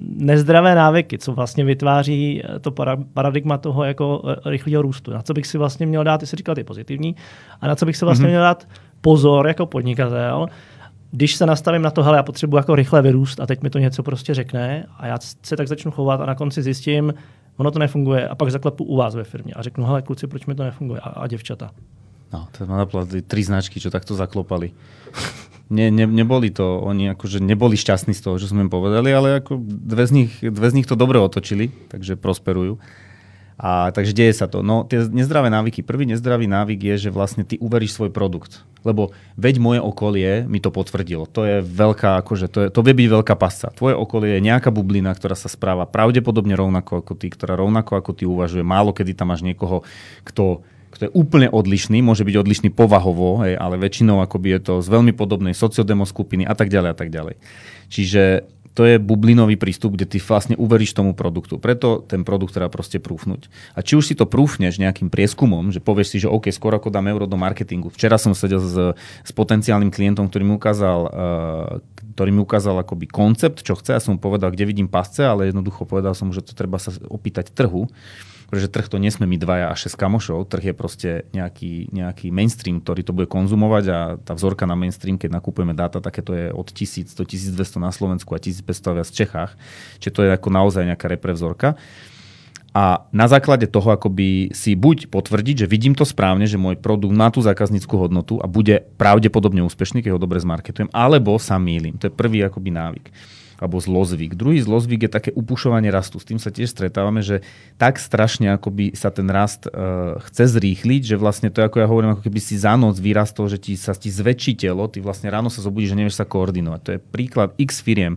[0.00, 2.74] nezdravé návyky, co vlastně vytváří eh, to
[3.14, 5.10] paradigma toho jako eh, rychlého růstu.
[5.10, 7.16] Na co bych si vlastně měl dát, ty jsi říkal, ty pozitivní,
[7.60, 8.30] a na co bych si vlastně mm-hmm.
[8.30, 8.68] měl dát
[9.00, 10.46] pozor jako podnikatel,
[11.10, 13.78] když se nastavím na to, hele, já potřebuji jako rychle vyrůst a teď mi to
[13.78, 17.14] něco prostě řekne a já se tak začnu chovat a na konci zjistím,
[17.56, 20.46] ono to nefunguje a pak zaklepu u vás ve firmě a řeknu, hele, kluci, proč
[20.46, 21.70] mi to nefunguje a, a děvčata.
[22.30, 22.86] No, to má
[23.26, 24.70] tri značky, čo takto zaklopali
[25.70, 29.38] ne, ne, neboli to, oni akože neboli šťastní z toho, čo sme im povedali, ale
[29.40, 32.82] ako dve z nich, dve z nich to dobre otočili, takže prosperujú.
[33.60, 34.64] A takže deje sa to.
[34.64, 35.84] No tie nezdravé návyky.
[35.84, 38.64] Prvý nezdravý návyk je, že vlastne ty uveríš svoj produkt.
[38.88, 41.28] Lebo veď moje okolie mi to potvrdilo.
[41.36, 43.68] To je veľká, akože to, je, to vie byť veľká pasca.
[43.68, 48.16] Tvoje okolie je nejaká bublina, ktorá sa správa pravdepodobne rovnako ako ty, ktorá rovnako ako
[48.16, 48.64] ty uvažuje.
[48.64, 49.84] Málo kedy tam máš niekoho,
[50.24, 54.74] kto kto je úplne odlišný, môže byť odlišný povahovo, hej, ale väčšinou akoby je to
[54.82, 57.34] z veľmi podobnej sociodemo skupiny a tak ďalej a tak ďalej.
[57.90, 58.22] Čiže
[58.70, 61.58] to je bublinový prístup, kde ty vlastne uveríš tomu produktu.
[61.58, 63.50] Preto ten produkt treba proste prúfnuť.
[63.74, 66.94] A či už si to prúfneš nejakým prieskumom, že povieš si, že OK, skoro ako
[66.94, 67.90] dám euro do marketingu.
[67.90, 68.94] Včera som sedel s,
[69.26, 71.82] s potenciálnym klientom, ktorý mi ukázal, uh,
[72.14, 73.98] ktorý mi ukázal akoby koncept, čo chce.
[73.98, 76.78] Ja som mu povedal, kde vidím pasce, ale jednoducho povedal som mu, že to treba
[76.78, 77.90] sa opýtať trhu
[78.50, 82.82] pretože trh to nesme my dvaja a šesť kamošov, trh je proste nejaký, nejaký mainstream,
[82.82, 86.46] ktorý to bude konzumovať a tá vzorka na mainstream, keď nakupujeme dáta, také to je
[86.50, 89.52] od 1000 do 1200 na Slovensku a 1500 viac v Čechách.
[90.02, 91.78] Čiže to je ako naozaj nejaká reprevzorka.
[92.70, 97.10] A na základe toho akoby si buď potvrdiť, že vidím to správne, že môj produkt
[97.10, 101.98] má tú zákazníckú hodnotu a bude pravdepodobne úspešný, keď ho dobre zmarketujem, alebo sa mýlim.
[101.98, 103.06] To je prvý akoby návyk.
[103.60, 104.34] Alebo zlozvyk.
[104.34, 106.16] Druhý zlozvyk je také upušovanie rastu.
[106.16, 107.44] S tým sa tiež stretávame, že
[107.76, 112.16] tak strašne akoby sa ten rast uh, chce zrýchliť, že vlastne to, ako ja hovorím,
[112.16, 115.52] ako keby si za noc vyrastol, že ti sa ti zväčší telo, ty vlastne ráno
[115.52, 116.80] sa zobudíš, že nevieš sa koordinovať.
[116.82, 118.16] To je príklad x firiem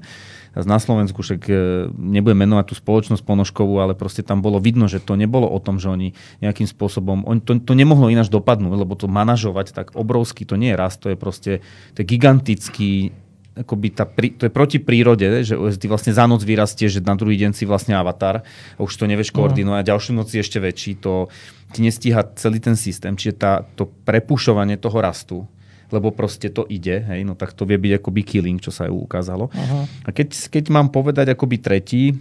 [0.53, 1.53] na Slovensku, však e,
[1.89, 5.81] nebudem menovať tú spoločnosť ponožkovú, ale proste tam bolo vidno, že to nebolo o tom,
[5.81, 6.13] že oni
[6.45, 10.69] nejakým spôsobom, on, to, to nemohlo ináč dopadnúť, lebo to manažovať tak obrovský, to nie
[10.69, 11.65] je rast, to je proste
[11.97, 13.17] to je gigantický
[13.53, 17.37] akoby tá, to je proti prírode, že ty vlastne za noc vyrastie, že na druhý
[17.37, 18.41] deň si vlastne avatar
[18.77, 19.35] a už to nevieš mhm.
[19.37, 21.29] koordinovať a ďalšiu noc je ešte väčší, to
[21.73, 25.37] ti nestíha celý ten systém, čiže tá, to prepušovanie toho rastu
[25.93, 28.97] lebo proste to ide, hej, no tak to vie byť akoby killing, čo sa ju
[28.97, 29.53] ukázalo.
[29.53, 29.85] Uh-huh.
[29.85, 32.17] A keď, keď mám povedať akoby tretí,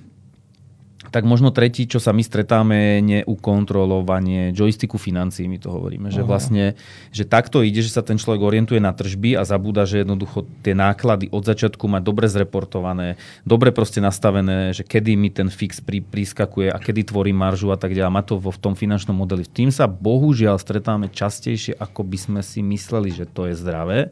[1.13, 6.09] tak možno tretí, čo sa my stretáme, je neukontrolovanie joysticku financií, my to hovoríme.
[6.09, 6.65] Že vlastne,
[7.13, 10.73] že takto ide, že sa ten človek orientuje na tržby a zabúda, že jednoducho tie
[10.73, 16.01] náklady od začiatku má dobre zreportované, dobre proste nastavené, že kedy mi ten fix prí,
[16.01, 18.17] prískakuje a kedy tvorí maržu a tak ďalej.
[18.17, 19.45] Má to vo, v tom finančnom modeli.
[19.45, 24.09] Tým sa bohužiaľ stretáme častejšie, ako by sme si mysleli, že to je zdravé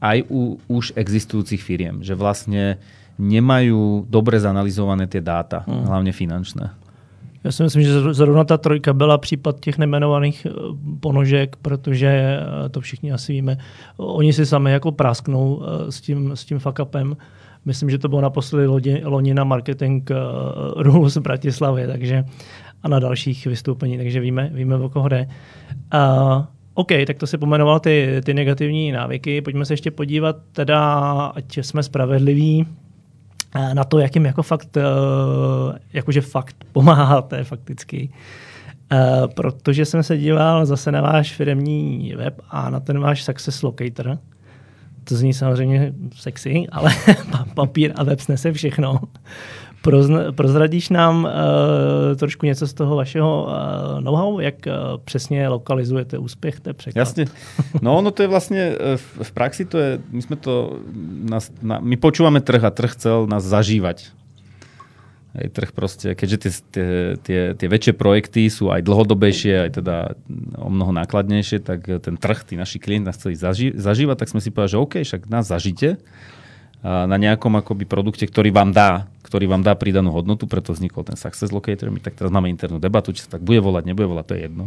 [0.00, 2.04] aj u už existujúcich firiem.
[2.04, 2.62] Že vlastne
[3.18, 5.84] nemajú dobre zanalizované tie dáta, hmm.
[5.84, 6.70] hlavně finančné.
[7.44, 10.52] Já si myslím, že zrovna ta trojka byla případ těch nemenovaných eh,
[11.00, 13.56] ponožek, protože eh, to všichni asi víme.
[13.96, 17.16] Oni si sami jako prásknou eh, s tím, s tím fuck upem.
[17.64, 20.10] Myslím, že to bylo naposledy loni, loni na marketing
[20.86, 22.24] uh, z Bratislavy takže,
[22.82, 25.28] a na dalších vystoupení, takže víme, víme o koho jde.
[25.94, 29.40] Uh, OK, tak to si pomenoval ty, ty negativní návyky.
[29.40, 30.80] Pojďme se ještě podívat, teda,
[31.26, 32.66] ať jsme spravedliví,
[33.74, 34.82] na to, jak jim jako fakt, eh,
[35.92, 38.10] jakože fakt pomáháte fakticky.
[38.92, 43.62] Uh, protože jsem se díval zase na váš firmní web a na ten váš Success
[43.62, 44.18] Locator.
[45.04, 46.90] To zní samozřejmě sexy, ale
[47.54, 49.00] papír a web snese všechno.
[49.86, 51.30] Prozn- prozradíš nám uh,
[52.18, 57.00] trošku něco z toho vašeho uh, know-how, jak uh, přesně lokalizujete úspěch, je překlad.
[57.00, 57.24] Jasne.
[57.82, 60.82] No, no to je vlastně v, v praxi to je, my jsme to,
[61.30, 64.10] nás, na, my počúvame trh a trh chcel nás zažívať.
[65.36, 66.88] Hej, trh proste, keďže tie, tie,
[67.20, 70.16] tie, tie väčšie projekty sú aj dlhodobejšie, aj teda
[70.56, 74.40] o mnoho nákladnejšie, tak ten trh, tí naši klienti nás chceli zaži- zažívať, tak sme
[74.40, 76.00] si povedali, že OK, však nás zažite
[76.86, 81.18] na nejakom akoby produkte, ktorý vám dá ktorý vám dá pridanú hodnotu, preto vznikol ten
[81.18, 81.90] Success Locator.
[81.90, 84.40] My tak teraz máme internú debatu, či sa tak bude volať, nebude volať, to je
[84.46, 84.64] jedno.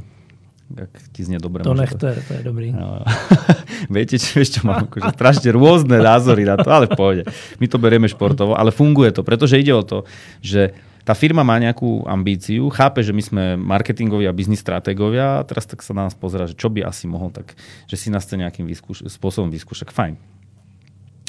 [0.69, 1.65] Ak ti znie dobre.
[1.65, 2.11] To nechte, to...
[2.11, 2.75] to je dobrý.
[2.75, 3.01] No.
[3.95, 7.23] Viete, čo ešte mám akože strašne rôzne názory na to, ale v pohode.
[7.57, 10.05] My to berieme športovo, ale funguje to, pretože ide o to,
[10.43, 10.75] že
[11.07, 15.65] tá firma má nejakú ambíciu, chápe, že my sme marketingoví a biznis stratégovia a teraz
[15.65, 17.57] tak sa na nás pozera, že čo by asi mohol, tak
[17.89, 19.89] že si nás chce nejakým vyskúš- spôsobom vyskúšať.
[19.89, 20.38] Fajn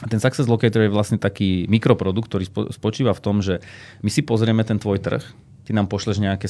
[0.08, 3.60] ten Success Locator je vlastne taký mikroprodukt, ktorý spočíva v tom, že
[4.00, 5.20] my si pozrieme ten tvoj trh,
[5.68, 6.48] ty nám pošleš nejaké,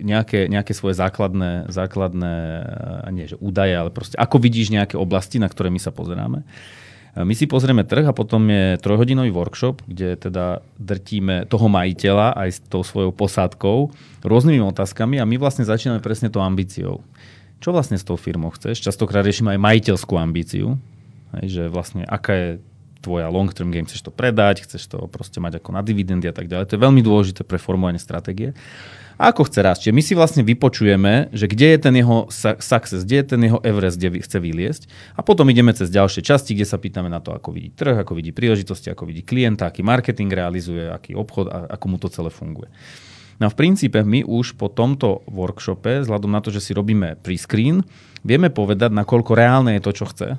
[0.00, 2.34] nejaké, nejaké svoje základné, základné
[3.10, 6.46] nie že údaje, ale proste ako vidíš nejaké oblasti, na ktoré my sa pozeráme.
[7.12, 12.48] My si pozrieme trh a potom je trojhodinový workshop, kde teda drtíme toho majiteľa aj
[12.48, 13.92] s tou svojou posádkou
[14.24, 17.04] rôznymi otázkami a my vlastne začíname presne tou ambíciou.
[17.60, 18.80] Čo vlastne s tou firmou chceš?
[18.80, 20.80] Častokrát riešime aj majiteľskú ambíciu,
[21.44, 22.50] že vlastne aká je
[23.02, 26.46] tvoja long-term game, chceš to predať, chceš to proste mať ako na dividendy a tak
[26.46, 26.70] ďalej.
[26.70, 28.54] To je veľmi dôležité pre formovanie stratégie.
[29.20, 29.82] A ako chce rásť.
[29.92, 34.00] My si vlastne vypočujeme, že kde je ten jeho success, kde je ten jeho Everest,
[34.00, 34.82] kde chce vyliesť.
[35.14, 38.18] A potom ideme cez ďalšie časti, kde sa pýtame na to, ako vidí trh, ako
[38.18, 42.32] vidí príležitosti, ako vidí klienta, aký marketing realizuje, aký obchod a ako mu to celé
[42.32, 42.72] funguje.
[43.38, 47.82] No v princípe my už po tomto workshope, vzhľadom na to, že si robíme pre-screen,
[48.22, 50.38] vieme povedať, nakoľko reálne je to, čo chce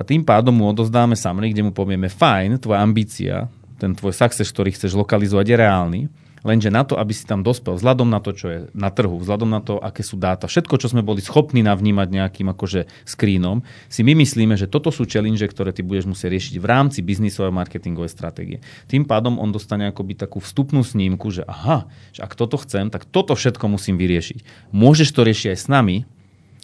[0.00, 4.48] a tým pádom mu odozdáme summary, kde mu povieme, fajn, tvoja ambícia, ten tvoj success,
[4.48, 6.00] ktorý chceš lokalizovať, je reálny,
[6.40, 9.52] lenže na to, aby si tam dospel, vzhľadom na to, čo je na trhu, vzhľadom
[9.52, 13.60] na to, aké sú dáta, všetko, čo sme boli schopní navnímať nejakým akože screenom,
[13.92, 17.52] si my myslíme, že toto sú challenge, ktoré ty budeš musieť riešiť v rámci biznisovej
[17.52, 18.64] marketingovej stratégie.
[18.88, 21.84] Tým pádom on dostane akoby takú vstupnú snímku, že aha,
[22.16, 24.72] že ak toto chcem, tak toto všetko musím vyriešiť.
[24.72, 25.96] Môžeš to riešiť aj s nami,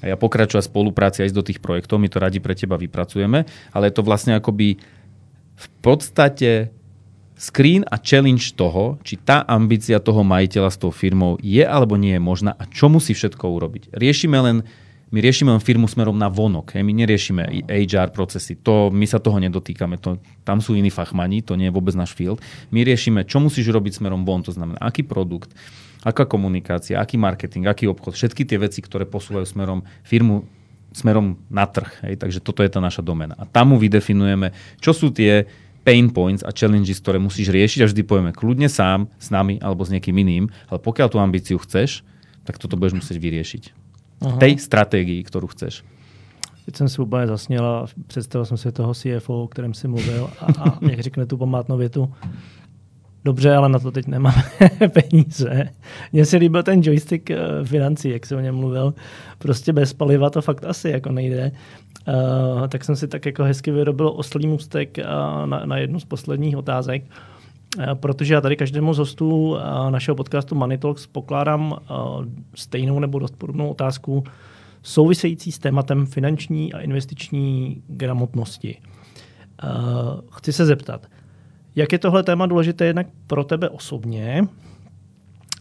[0.07, 3.42] a ja pokračujem spolupráci aj do tých projektov, my to radi pre teba vypracujeme,
[3.75, 4.79] ale je to vlastne akoby
[5.57, 6.71] v podstate
[7.37, 12.16] screen a challenge toho, či tá ambícia toho majiteľa s tou firmou je alebo nie
[12.16, 13.83] je možná a čo musí všetko urobiť.
[13.92, 14.59] Riešime len
[15.07, 16.75] my riešime len firmu smerom na vonok.
[16.75, 16.83] Hej.
[16.83, 18.59] My neriešime HR procesy.
[18.66, 20.03] To, my sa toho nedotýkame.
[20.03, 22.42] To, tam sú iní fachmani, to nie je vôbec náš field.
[22.75, 24.42] My riešime, čo musíš robiť smerom von.
[24.42, 25.55] To znamená, aký produkt,
[26.07, 30.47] aká komunikácia, aký marketing, aký obchod, všetky tie veci, ktoré posúvajú smerom firmu
[30.97, 32.09] smerom na trh.
[32.09, 32.25] Hej.
[32.25, 33.37] Takže toto je tá naša domena.
[33.37, 35.45] A tam mu vydefinujeme, čo sú tie
[35.85, 39.85] pain points a challenges, ktoré musíš riešiť a vždy povieme kľudne sám, s nami alebo
[39.85, 42.01] s niekým iným, ale pokiaľ tú ambíciu chceš,
[42.49, 43.62] tak toto budeš musieť vyriešiť.
[44.25, 45.85] V tej stratégii, ktorú chceš.
[46.66, 50.31] Teď jsem si úplně zasněl a představil jsem si toho CFO, o kterém si mluvil
[50.40, 52.12] a, a jak řekne tu památnou větu,
[53.26, 54.42] dobře, ale na to teď nemáme
[54.92, 55.64] peníze.
[56.12, 58.94] Mně se líbil ten joystick eh, financí, jak jsem o něm mluvil.
[59.38, 61.52] Prostě bez paliva to fakt asi jako nejde.
[62.08, 66.04] Uh, tak jsem si tak jako hezky vyrobil oslý můstek uh, na, na jednu z
[66.04, 67.02] posledních otázek.
[67.78, 72.98] Uh, protože já tady každému z hostů uh, našeho podcastu Money Talks pokládám uh, stejnou
[72.98, 74.24] nebo dost podobnou otázku
[74.82, 78.78] související s tématem finanční a investiční gramotnosti.
[79.64, 81.06] Uh, chci se zeptat,
[81.76, 84.48] jak je tohle téma důležité jednak pro tebe osobně?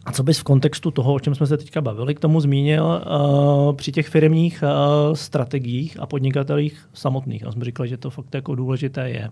[0.06, 2.84] A co bys v kontextu toho, o čem jsme se teďka bavili, k tomu zmínil
[2.84, 7.46] uh, při těch firmních uh, strategiích a podnikatelích samotných?
[7.46, 9.28] A jsme říkali, že to fakt jako důležité je.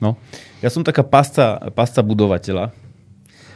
[0.00, 0.16] No,
[0.64, 2.72] ja som taká pasca, pasca budovateľa.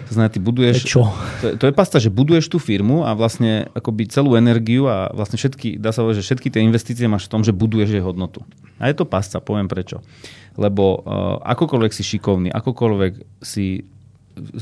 [0.04, 0.84] To znamená, ty buduješ...
[0.84, 1.08] Čo?
[1.40, 5.08] To, je, to je pasta, že buduješ tú firmu a vlastne akoby celú energiu a
[5.16, 8.04] vlastne všetky, dá sa povedať, že všetky tie investície máš v tom, že buduješ jej
[8.04, 8.44] hodnotu.
[8.76, 10.04] A je to pasca, poviem prečo.
[10.54, 13.82] Lebo uh, akokoľvek si šikovný, akokoľvek si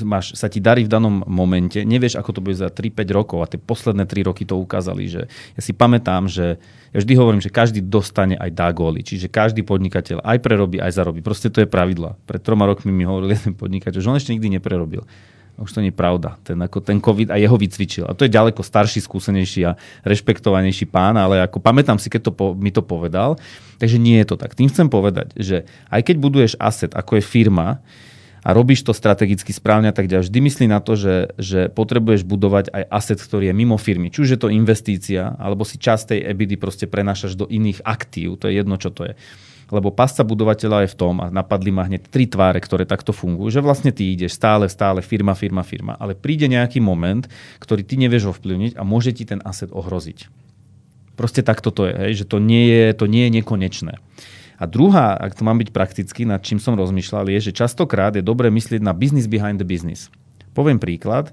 [0.05, 3.49] máš, sa ti darí v danom momente, nevieš, ako to bude za 3-5 rokov a
[3.49, 6.61] tie posledné 3 roky to ukázali, že ja si pamätám, že
[6.93, 10.93] ja vždy hovorím, že každý dostane aj dá góly, čiže každý podnikateľ aj prerobí, aj
[10.93, 11.25] zarobí.
[11.25, 12.21] Proste to je pravidla.
[12.29, 15.09] Pred troma rokmi mi hovoril jeden podnikateľ, že on ešte nikdy neprerobil.
[15.61, 16.41] Už to nie je pravda.
[16.41, 18.09] Ten, ako ten COVID a jeho vycvičil.
[18.09, 22.33] A to je ďaleko starší, skúsenejší a rešpektovanejší pán, ale ako pamätám si, keď to
[22.33, 23.37] po, mi to povedal.
[23.77, 24.57] Takže nie je to tak.
[24.57, 27.85] Tým chcem povedať, že aj keď buduješ asset, ako je firma,
[28.43, 30.27] a robíš to strategicky správne tak ďalej.
[30.27, 34.11] Vždy myslí na to, že, že potrebuješ budovať aj asset, ktorý je mimo firmy.
[34.11, 38.43] Či už je to investícia, alebo si časť tej EBITDA proste prenášaš do iných aktív.
[38.43, 39.15] To je jedno, čo to je.
[39.73, 43.49] Lebo pasca budovateľa je v tom, a napadli ma hneď tri tváre, ktoré takto fungujú,
[43.57, 47.25] že vlastne ty ideš stále, stále, firma, firma, firma, ale príde nejaký moment,
[47.57, 50.29] ktorý ty nevieš ovplyvniť a môže ti ten asset ohroziť.
[51.17, 53.97] Proste takto to je, hej, že to nie je, to nie je nekonečné.
[54.61, 58.23] A druhá, ak to mám byť prakticky, nad čím som rozmýšľal, je, že častokrát je
[58.23, 60.13] dobre myslieť na business behind the business.
[60.53, 61.33] Poviem príklad,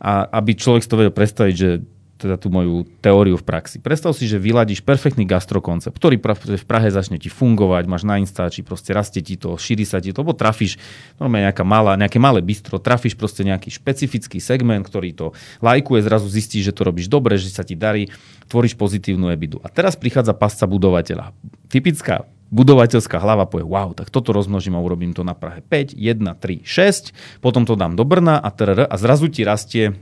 [0.00, 1.84] a aby človek to vedel predstaviť, že
[2.20, 3.80] teda tú moju teóriu v praxi.
[3.80, 8.60] Predstav si, že vyladíš perfektný gastrokoncept, ktorý v Prahe začne ti fungovať, máš na Instači,
[8.60, 10.76] proste rastie ti to, šíri sa ti to, lebo trafíš
[11.16, 15.32] normálne nejaká malá, nejaké malé bistro, trafíš proste nejaký špecifický segment, ktorý to
[15.64, 18.12] lajkuje, zrazu zistíš, že to robíš dobre, že sa ti darí,
[18.52, 19.56] tvoríš pozitívnu ebidu.
[19.64, 21.32] A teraz prichádza pasca budovateľa.
[21.72, 26.18] Typická budovateľská hlava povie, wow, tak toto rozmnožím a urobím to na Prahe 5, 1,
[26.34, 29.94] 3, 6, potom to dám do Brna a, trr, a zrazu ti rastie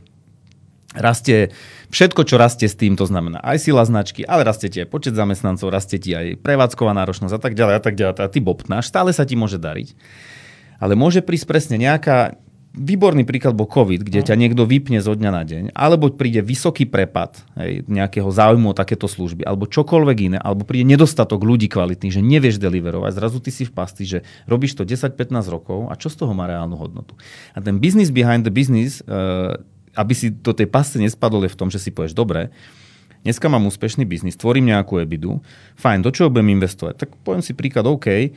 [0.96, 1.52] rastie
[1.92, 5.12] všetko, čo rastie s tým, to znamená aj sila značky, ale rastie ti aj počet
[5.12, 8.12] zamestnancov, rastie ti aj prevádzková náročnosť a tak ďalej a tak ďalej.
[8.24, 9.92] A ty bobtnáš, stále sa ti môže dariť.
[10.78, 12.38] Ale môže prísť presne nejaká,
[12.78, 16.86] výborný príklad bol COVID, kde ťa niekto vypne zo dňa na deň, alebo príde vysoký
[16.86, 22.14] prepad hej, nejakého záujmu o takéto služby, alebo čokoľvek iné, alebo príde nedostatok ľudí kvalitných,
[22.14, 25.18] že nevieš deliverovať, zrazu ty si v pasti, že robíš to 10-15
[25.50, 27.18] rokov a čo z toho má reálnu hodnotu.
[27.56, 29.58] A ten business behind the business, uh,
[29.98, 32.54] aby si do tej pasce nespadol, je v tom, že si povieš, dobre,
[33.26, 35.42] dneska mám úspešný biznis, tvorím nejakú ebidu,
[35.74, 36.94] fajn, do čoho budem investovať?
[37.02, 38.30] Tak poviem si príklad, OK,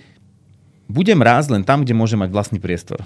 [0.89, 3.06] budem rásť len tam, kde môžem mať vlastný priestor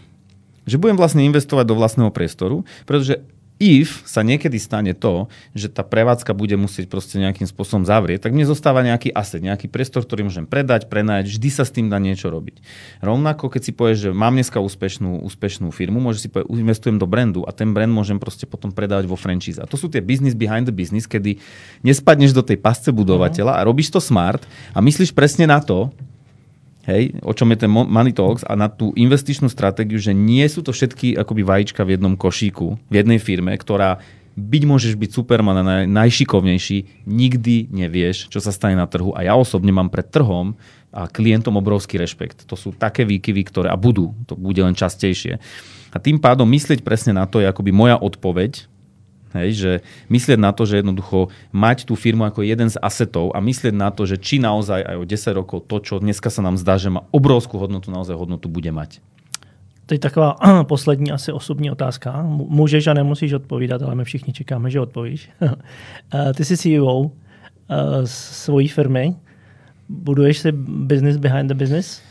[0.65, 3.21] že budem vlastne investovať do vlastného priestoru, pretože
[3.55, 8.35] if sa niekedy stane to, že tá prevádzka bude musieť proste nejakým spôsobom zavrieť, tak
[8.35, 11.95] mne zostáva nejaký asset, nejaký priestor, ktorý môžem predať, prenajať, vždy sa s tým dá
[11.95, 12.59] niečo robiť.
[12.99, 17.07] Rovnako, keď si povieš, že mám dneska úspešnú, úspešnú firmu, môžeš si povedať, investujem do
[17.07, 19.63] brandu a ten brand môžem proste potom predávať vo franchise.
[19.63, 21.39] A to sú tie business behind the business, kedy
[21.79, 24.43] nespadneš do tej pasce budovateľa a robíš to smart
[24.75, 25.95] a myslíš presne na to,
[26.85, 30.61] hej, o čom je ten Money Talks a na tú investičnú stratégiu, že nie sú
[30.61, 33.99] to všetky akoby vajíčka v jednom košíku, v jednej firme, ktorá
[34.35, 39.15] byť môžeš byť superman a naj, najšikovnejší, nikdy nevieš, čo sa stane na trhu.
[39.15, 40.59] A ja osobne mám pred trhom
[40.91, 42.43] a klientom obrovský rešpekt.
[42.51, 45.39] To sú také výkyvy, ktoré a budú, to bude len častejšie.
[45.95, 48.67] A tým pádom myslieť presne na to je akoby moja odpoveď
[49.35, 49.71] Hej, že
[50.07, 53.91] myslieť na to, že jednoducho mať tú firmu ako jeden z asetov a myslieť na
[53.91, 56.87] to, že či naozaj aj o 10 rokov to, čo dneska sa nám zdá, že
[56.87, 59.03] má obrovskú hodnotu, naozaj hodnotu bude mať.
[59.85, 60.39] Teď taková
[60.71, 62.23] poslední asi osobní otázka.
[62.49, 65.29] Můžeš a nemusíš odpovídat, ale my všichni čekáme, že odpovíš.
[66.35, 67.11] Ty jsi CEO
[68.05, 69.15] svojí firmy.
[69.89, 72.01] Buduješ si business behind the business?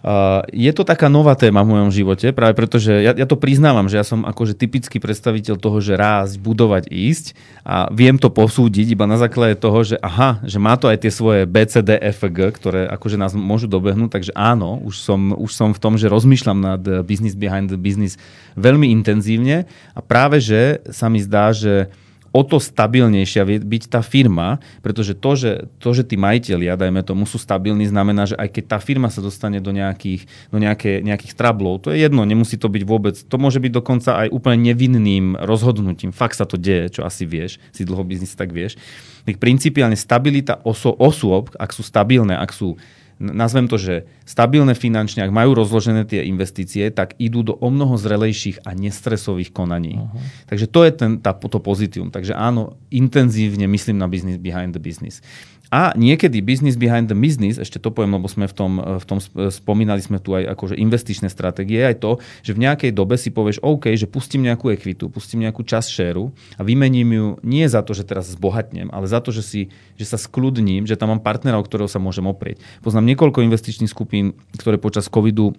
[0.00, 3.36] Uh, je to taká nová téma v mojom živote, práve preto, že ja, ja to
[3.36, 7.36] priznávam, že ja som akože typický predstaviteľ toho, že rásť, budovať, ísť
[7.68, 11.12] a viem to posúdiť iba na základe toho, že aha, že má to aj tie
[11.12, 15.36] svoje B, C, D, F, G, ktoré akože nás môžu dobehnúť, takže áno, už som,
[15.36, 18.16] už som v tom, že rozmýšľam nad business behind the business
[18.56, 21.92] veľmi intenzívne a práve, že sa mi zdá, že
[22.30, 25.52] o to stabilnejšia byť tá firma, pretože to, že,
[25.82, 29.18] to, že tí majiteľia, dajme tomu, sú stabilní, znamená, že aj keď tá firma sa
[29.18, 33.36] dostane do nejakých, do nejaké, nejakých trablov, to je jedno, nemusí to byť vôbec, to
[33.36, 36.14] môže byť dokonca aj úplne nevinným rozhodnutím.
[36.14, 38.78] Fakt sa to deje, čo asi vieš, si dlho biznis tak vieš.
[39.26, 42.78] Tak principiálne stabilita oso, osôb, ak sú stabilné, ak sú
[43.20, 48.00] nazvem to, že stabilné finančne, ak majú rozložené tie investície, tak idú do o mnoho
[48.00, 50.00] zrelejších a nestresových konaní.
[50.00, 50.18] Uh-huh.
[50.48, 52.08] Takže to je ten, tá, to pozitívum.
[52.08, 55.20] Takže áno, intenzívne myslím na business behind the business.
[55.70, 59.22] A niekedy business behind the business, ešte to poviem, lebo sme v tom, v tom
[59.54, 63.62] spomínali sme tu aj akože investičné stratégie, aj to, že v nejakej dobe si povieš,
[63.62, 67.94] OK, že pustím nejakú ekvitu, pustím nejakú časť šéru a vymením ju nie za to,
[67.94, 69.60] že teraz zbohatnem, ale za to, že, si,
[69.94, 72.58] že sa skľudním, že tam mám partnera, o ktorého sa môžem oprieť.
[72.82, 75.54] Poznám niekoľko investičných skupín, ktoré počas covidu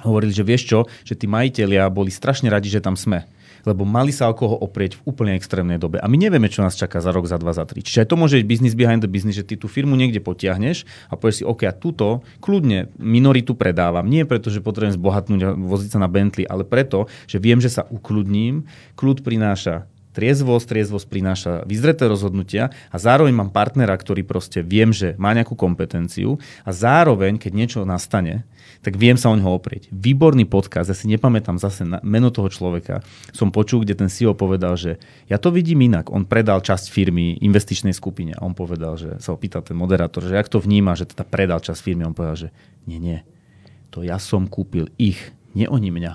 [0.00, 3.28] hovorili, že vieš čo, že tí majiteľia boli strašne radi, že tam sme
[3.66, 5.98] lebo mali sa o koho oprieť v úplne extrémnej dobe.
[5.98, 7.82] A my nevieme, čo nás čaká za rok, za dva, za tri.
[7.82, 10.86] Čiže aj to môže byť business behind the business, že ty tú firmu niekde potiahneš
[11.10, 14.06] a povieš si, OK, a túto kľudne minoritu predávam.
[14.06, 17.68] Nie preto, že potrebujem zbohatnúť a voziť sa na Bentley, ale preto, že viem, že
[17.68, 18.70] sa ukludním.
[18.94, 25.12] Kľud prináša triezvosť, triezvosť prináša vyzreté rozhodnutia a zároveň mám partnera, ktorý proste viem, že
[25.20, 28.48] má nejakú kompetenciu a zároveň, keď niečo nastane,
[28.80, 29.92] tak viem sa o neho oprieť.
[29.92, 33.04] Výborný podcast, ja si nepamätám zase na meno toho človeka,
[33.36, 34.96] som počul, kde ten CEO povedal, že
[35.28, 36.08] ja to vidím inak.
[36.08, 40.32] On predal časť firmy investičnej skupine a on povedal, že sa opýtal ten moderátor, že
[40.32, 42.08] jak to vníma, že teda predal časť firmy.
[42.08, 42.48] On povedal, že
[42.88, 43.20] nie, nie,
[43.92, 45.18] to ja som kúpil ich,
[45.52, 46.12] nie oni mňa.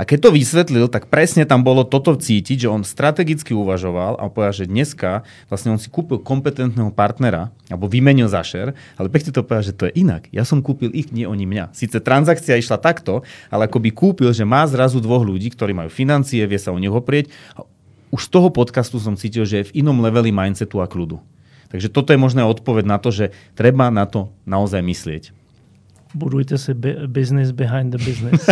[0.00, 4.32] A keď to vysvetlil, tak presne tam bolo toto cítiť, že on strategicky uvažoval a
[4.32, 9.28] povedal, že dneska vlastne on si kúpil kompetentného partnera, alebo vymenil za šer, ale pekne
[9.28, 10.24] to povedal, že to je inak.
[10.32, 11.76] Ja som kúpil ich, nie oni mňa.
[11.76, 15.92] Sice transakcia išla takto, ale ako by kúpil, že má zrazu dvoch ľudí, ktorí majú
[15.92, 17.28] financie, vie sa o neho oprieť.
[18.08, 21.20] Už z toho podcastu som cítil, že je v inom leveli mindsetu a kľudu.
[21.68, 25.39] Takže toto je možná odpoveď na to, že treba na to naozaj myslieť
[26.14, 26.74] budujte si
[27.06, 28.48] business behind the business.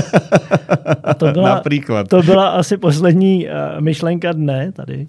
[1.05, 2.09] A to byla, Například.
[2.09, 5.07] To byla asi poslední uh, myšlenka dne tady.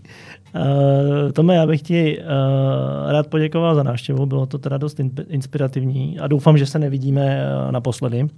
[0.55, 5.11] Uh, Tome, já bych ti uh, rád poděkoval za návštěvu, bylo to teda dost in,
[5.27, 8.23] inspirativní a doufám, že se nevidíme uh, naposledy.
[8.23, 8.29] Uh,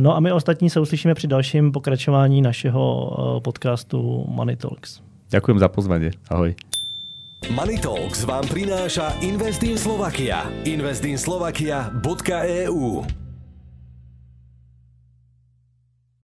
[0.00, 5.00] no a my ostatní se uslyšíme při dalším pokračování našeho uh, podcastu Money Talks.
[5.30, 6.10] Ďakujem za pozvanie.
[6.26, 6.58] Ahoj.
[7.48, 10.44] Money Talks vám prináša Investin Slovakia.
[10.68, 13.00] Investinslovakia.eu